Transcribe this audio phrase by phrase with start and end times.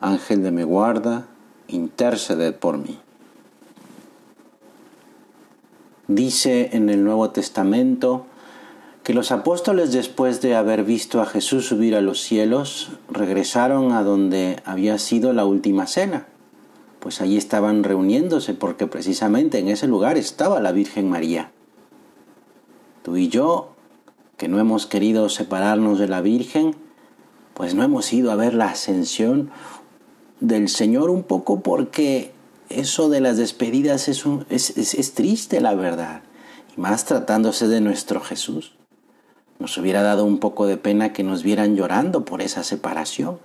[0.00, 1.26] Ángel de mi guarda,
[1.68, 2.98] interceded por mí.
[6.08, 8.26] Dice en el Nuevo Testamento
[9.02, 14.02] que los apóstoles después de haber visto a Jesús subir a los cielos, regresaron a
[14.02, 16.26] donde había sido la última cena.
[16.98, 21.50] Pues allí estaban reuniéndose porque precisamente en ese lugar estaba la Virgen María.
[23.02, 23.74] Tú y yo,
[24.36, 26.74] que no hemos querido separarnos de la Virgen,
[27.54, 29.50] pues no hemos ido a ver la ascensión
[30.40, 32.32] del Señor un poco porque
[32.68, 36.22] eso de las despedidas es, es, triste, la verdad.
[36.76, 38.72] Y más tratándose de nuestro Jesús.
[39.58, 43.38] Nos hubiera dado un poco de pena que nos vieran llorando por esa separación.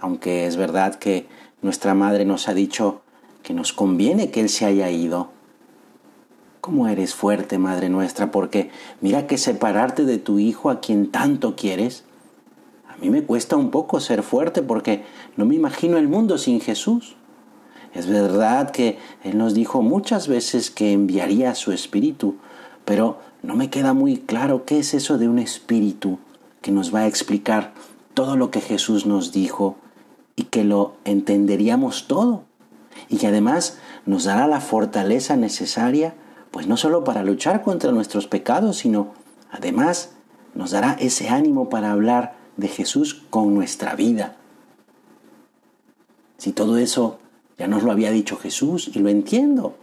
[0.00, 1.26] Aunque es verdad que
[1.62, 3.02] nuestra madre nos ha dicho
[3.42, 5.30] que nos conviene que Él se haya ido.
[6.60, 8.30] ¿Cómo eres fuerte, Madre nuestra?
[8.30, 8.70] Porque
[9.02, 12.04] mira que separarte de tu Hijo a quien tanto quieres
[12.94, 15.04] a mí me cuesta un poco ser fuerte porque
[15.36, 17.16] no me imagino el mundo sin Jesús.
[17.92, 22.36] Es verdad que Él nos dijo muchas veces que enviaría su espíritu,
[22.84, 26.18] pero no me queda muy claro qué es eso de un espíritu
[26.60, 27.72] que nos va a explicar
[28.14, 29.76] todo lo que Jesús nos dijo
[30.36, 32.44] y que lo entenderíamos todo
[33.08, 36.14] y que además nos dará la fortaleza necesaria,
[36.50, 39.14] pues no solo para luchar contra nuestros pecados, sino
[39.50, 40.12] además
[40.54, 44.36] nos dará ese ánimo para hablar de Jesús con nuestra vida.
[46.38, 47.18] Si todo eso
[47.58, 49.76] ya nos lo había dicho Jesús y lo entiendo,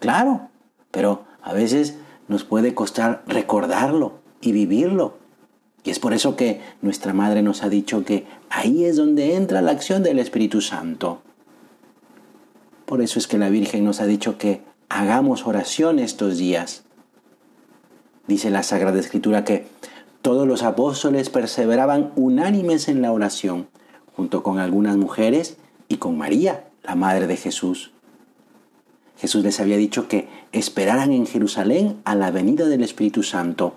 [0.00, 0.48] claro,
[0.90, 1.96] pero a veces
[2.28, 5.18] nos puede costar recordarlo y vivirlo.
[5.84, 9.62] Y es por eso que nuestra Madre nos ha dicho que ahí es donde entra
[9.62, 11.22] la acción del Espíritu Santo.
[12.86, 16.84] Por eso es que la Virgen nos ha dicho que hagamos oración estos días.
[18.26, 19.66] Dice la Sagrada Escritura que
[20.26, 23.68] todos los apóstoles perseveraban unánimes en la oración,
[24.16, 25.56] junto con algunas mujeres
[25.86, 27.92] y con María, la Madre de Jesús.
[29.16, 33.74] Jesús les había dicho que esperaran en Jerusalén a la venida del Espíritu Santo.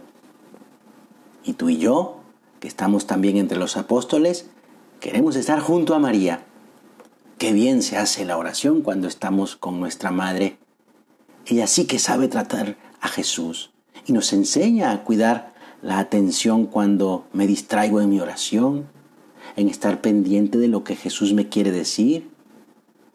[1.44, 2.18] Y tú y yo,
[2.60, 4.50] que estamos también entre los apóstoles,
[5.00, 6.46] queremos estar junto a María.
[7.38, 10.58] Qué bien se hace la oración cuando estamos con nuestra Madre.
[11.46, 13.70] Ella sí que sabe tratar a Jesús
[14.08, 18.88] y nos enseña a cuidar la atención cuando me distraigo en mi oración,
[19.56, 22.30] en estar pendiente de lo que Jesús me quiere decir.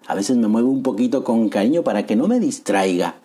[0.07, 3.17] A veces me muevo un poquito con cariño para que no me distraiga.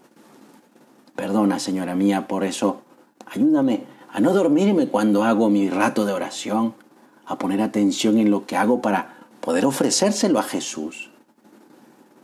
[1.15, 2.81] Perdona, señora mía, por eso.
[3.25, 6.73] Ayúdame a no dormirme cuando hago mi rato de oración,
[7.25, 11.11] a poner atención en lo que hago para poder ofrecérselo a Jesús.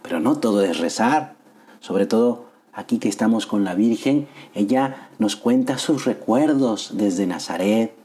[0.02, 1.36] Pero no todo es rezar,
[1.80, 7.96] sobre todo aquí que estamos con la Virgen, ella nos cuenta sus recuerdos desde Nazaret,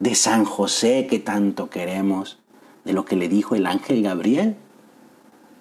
[0.00, 2.38] de San José que tanto queremos,
[2.84, 4.56] de lo que le dijo el ángel Gabriel.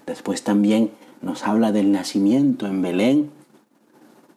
[0.05, 0.91] Después también
[1.21, 3.31] nos habla del nacimiento en Belén.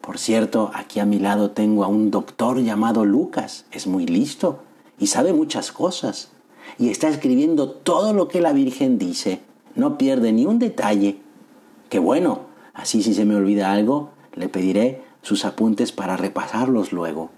[0.01, 4.63] Por cierto, aquí a mi lado tengo a un doctor llamado Lucas, es muy listo
[4.99, 6.31] y sabe muchas cosas,
[6.77, 9.41] y está escribiendo todo lo que la Virgen dice,
[9.75, 11.19] no pierde ni un detalle.
[11.89, 17.31] Qué bueno, Así si se me olvida algo, le pediré sus apuntes para repasarlos luego.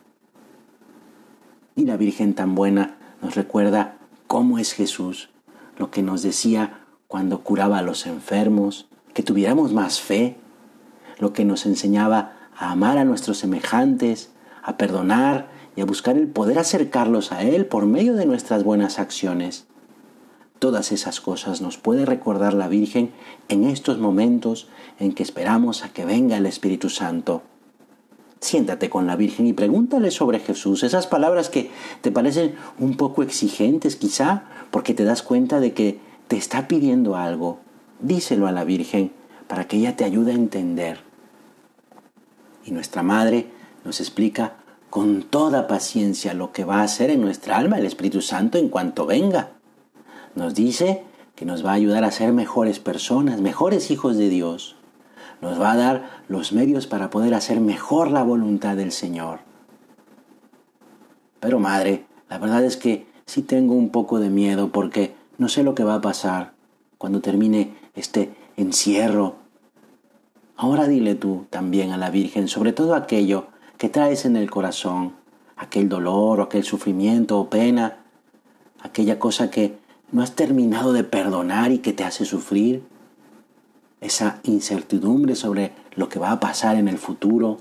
[1.75, 5.29] Y la Virgen tan buena nos recuerda cómo es Jesús,
[5.77, 10.37] lo que nos decía cuando curaba a los enfermos, que tuviéramos más fe,
[11.19, 14.31] lo que nos enseñaba a amar a nuestros semejantes,
[14.63, 18.99] a perdonar y a buscar el poder acercarlos a Él por medio de nuestras buenas
[18.99, 19.67] acciones.
[20.63, 23.11] Todas esas cosas nos puede recordar la Virgen
[23.49, 27.41] en estos momentos en que esperamos a que venga el Espíritu Santo.
[28.39, 31.69] Siéntate con la Virgen y pregúntale sobre Jesús, esas palabras que
[31.99, 35.99] te parecen un poco exigentes quizá, porque te das cuenta de que
[36.29, 37.59] te está pidiendo algo.
[37.99, 39.11] Díselo a la Virgen
[39.49, 40.99] para que ella te ayude a entender.
[42.63, 43.47] Y nuestra Madre
[43.83, 44.53] nos explica
[44.89, 48.69] con toda paciencia lo que va a hacer en nuestra alma el Espíritu Santo en
[48.69, 49.57] cuanto venga.
[50.35, 51.03] Nos dice
[51.35, 54.75] que nos va a ayudar a ser mejores personas, mejores hijos de Dios.
[55.41, 59.39] Nos va a dar los medios para poder hacer mejor la voluntad del Señor.
[61.39, 65.63] Pero madre, la verdad es que sí tengo un poco de miedo porque no sé
[65.63, 66.53] lo que va a pasar.
[66.97, 69.35] cuando termine este encierro.
[70.55, 73.47] Ahora dile tú también a la Virgen, sobre todo aquello
[73.77, 75.11] que traes en el corazón,
[75.57, 77.97] aquel dolor o aquel sufrimiento o pena,
[78.81, 79.82] aquella cosa que
[80.13, 82.83] no has terminado de perdonar y que te hace sufrir,
[83.99, 87.57] esa incertidumbre sobre lo que va a pasar en el futuro.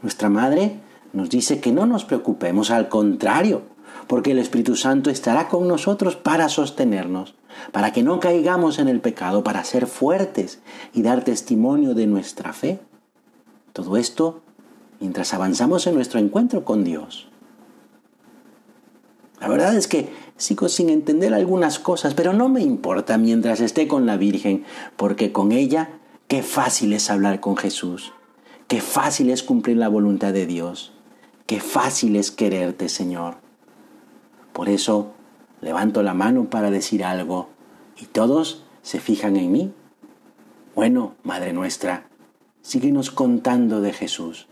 [0.00, 0.80] Nuestra Madre
[1.12, 3.62] nos dice que no nos preocupemos, al contrario,
[4.06, 7.34] porque el Espíritu Santo estará con nosotros para sostenernos,
[7.72, 10.60] para que no caigamos en el pecado, para ser fuertes
[10.94, 12.80] y dar testimonio de nuestra fe.
[13.72, 14.40] Todo esto
[14.98, 17.31] mientras avanzamos en nuestro encuentro con Dios.
[19.42, 23.88] La verdad es que sigo sin entender algunas cosas, pero no me importa mientras esté
[23.88, 24.64] con la Virgen,
[24.96, 25.98] porque con ella
[26.28, 28.12] qué fácil es hablar con Jesús,
[28.68, 30.92] qué fácil es cumplir la voluntad de Dios,
[31.46, 33.38] qué fácil es quererte, Señor.
[34.52, 35.12] Por eso
[35.60, 37.48] levanto la mano para decir algo
[38.00, 39.72] y todos se fijan en mí.
[40.76, 42.06] Bueno, Madre nuestra,
[42.60, 44.46] síguenos contando de Jesús.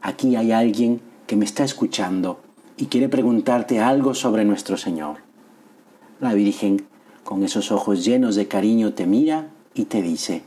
[0.00, 2.40] Aquí hay alguien que me está escuchando
[2.80, 5.18] y quiere preguntarte algo sobre nuestro Señor.
[6.18, 6.86] La Virgen,
[7.24, 10.44] con esos ojos llenos de cariño, te mira y te dice,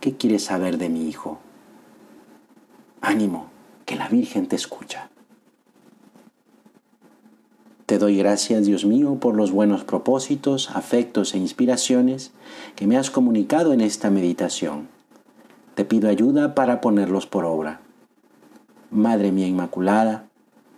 [0.00, 1.40] ¿qué quieres saber de mi hijo?
[3.02, 3.50] Ánimo,
[3.84, 5.10] que la Virgen te escucha.
[7.84, 12.32] Te doy gracias, Dios mío, por los buenos propósitos, afectos e inspiraciones
[12.76, 14.88] que me has comunicado en esta meditación.
[15.74, 17.82] Te pido ayuda para ponerlos por obra.
[18.90, 20.31] Madre mía Inmaculada,